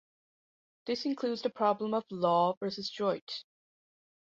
[0.87, 3.43] This includes the problem of "law" versus "droit".